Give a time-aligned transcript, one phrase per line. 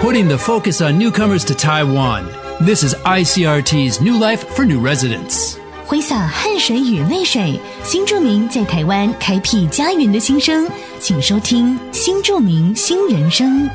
[0.00, 2.26] putting the focus on newcomers to Taiwan.
[2.60, 5.56] This is ICRT's New Life for New Residents.
[5.86, 10.66] 挥洒汗水与泪水，新住民在台湾开辟家园的心声，
[10.98, 13.68] 请收听《新住民新人生》。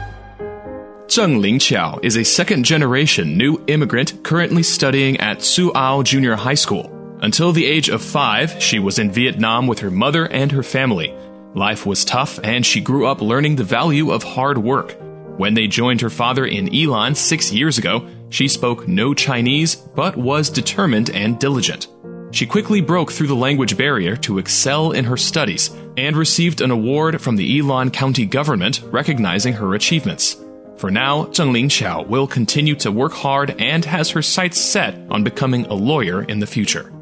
[1.07, 6.89] Zheng Lingqiao is a second generation new immigrant currently studying at Suao Junior High School.
[7.21, 11.13] Until the age of five, she was in Vietnam with her mother and her family.
[11.53, 14.95] Life was tough, and she grew up learning the value of hard work.
[15.36, 20.16] When they joined her father in Yilan six years ago, she spoke no Chinese, but
[20.16, 21.88] was determined and diligent.
[22.30, 26.70] She quickly broke through the language barrier to excel in her studies and received an
[26.70, 30.36] award from the Yilan County government recognizing her achievements.
[30.76, 35.24] For now, Zheng Lingqiao will continue to work hard and has her sights set on
[35.24, 36.92] becoming a lawyer in the future.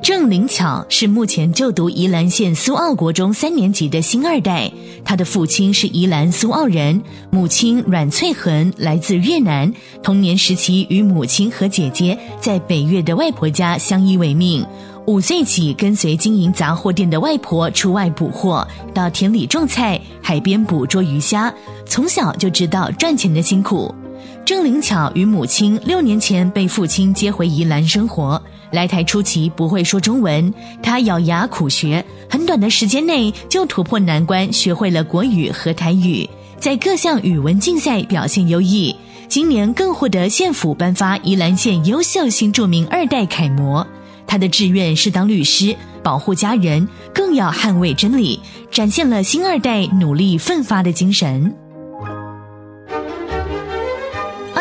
[0.00, 4.70] 郑灵巧是目前就读宜兰县苏澳国中三年级的新二代，
[5.04, 9.70] 他的父亲是宜兰苏澳人，母亲阮翠恒来自越南。
[10.02, 14.64] 童年时期与母亲和姐姐在北越的外婆家相依为命。
[15.06, 21.52] 五岁起跟随经营杂货店的外婆出外捕获，到田里种菜，海边捕捉鱼虾，
[21.86, 23.94] 从小就知道赚钱的辛苦。
[24.44, 28.40] 郑灵巧与母亲六年前被父亲接回宜兰生活。
[28.70, 30.52] 来台初期不会说中文，
[30.82, 38.94] 他咬牙苦学，很短的时间内就突破难关，学会了国语和台语，在各项语文竞赛表现优异。
[39.26, 43.86] 今年更获得县府颁发宜兰县优秀新著名二代楷模。
[44.26, 48.38] 他的志愿是当律师，保护家人，更要捍卫真理，
[48.70, 51.54] 展现了新二代努力奋发的精神。